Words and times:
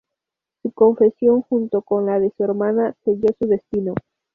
Su 0.63 0.71
confesión 0.71 1.43
junto 1.43 1.83
con 1.83 2.07
la 2.07 2.19
de 2.19 2.33
su 2.35 2.43
hermana 2.43 2.95
selló 3.05 3.27
su 3.37 3.45
destino. 3.47 3.93